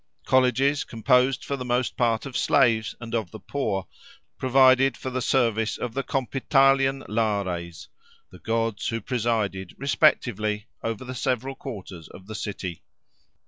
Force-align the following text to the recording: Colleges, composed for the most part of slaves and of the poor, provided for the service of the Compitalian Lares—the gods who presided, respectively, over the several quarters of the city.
Colleges, 0.25 0.83
composed 0.83 1.45
for 1.45 1.55
the 1.55 1.63
most 1.63 1.95
part 1.95 2.25
of 2.25 2.35
slaves 2.35 2.95
and 2.99 3.13
of 3.13 3.29
the 3.29 3.39
poor, 3.39 3.87
provided 4.39 4.97
for 4.97 5.11
the 5.11 5.21
service 5.21 5.77
of 5.77 5.93
the 5.93 6.01
Compitalian 6.01 7.03
Lares—the 7.07 8.39
gods 8.39 8.87
who 8.87 8.99
presided, 8.99 9.75
respectively, 9.77 10.65
over 10.81 11.05
the 11.05 11.13
several 11.13 11.53
quarters 11.53 12.07
of 12.07 12.25
the 12.25 12.33
city. 12.33 12.81